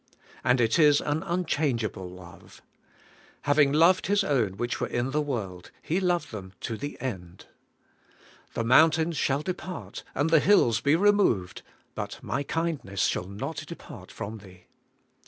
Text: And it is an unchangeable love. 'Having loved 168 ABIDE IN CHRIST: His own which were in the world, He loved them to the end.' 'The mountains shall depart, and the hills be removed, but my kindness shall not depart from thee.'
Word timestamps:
And 0.43 0.59
it 0.59 0.79
is 0.79 0.99
an 0.99 1.21
unchangeable 1.21 2.09
love. 2.09 2.63
'Having 3.43 3.73
loved 3.73 4.09
168 4.09 4.25
ABIDE 4.25 4.33
IN 4.33 4.57
CHRIST: 4.57 4.57
His 4.57 4.57
own 4.57 4.57
which 4.57 4.81
were 4.81 4.97
in 4.97 5.11
the 5.11 5.21
world, 5.21 5.71
He 5.83 5.99
loved 5.99 6.31
them 6.31 6.53
to 6.61 6.75
the 6.75 6.99
end.' 6.99 7.45
'The 8.55 8.63
mountains 8.63 9.17
shall 9.17 9.43
depart, 9.43 10.03
and 10.15 10.31
the 10.31 10.39
hills 10.39 10.81
be 10.81 10.95
removed, 10.95 11.61
but 11.93 12.17
my 12.23 12.41
kindness 12.41 13.01
shall 13.05 13.27
not 13.27 13.63
depart 13.67 14.11
from 14.11 14.39
thee.' 14.39 14.65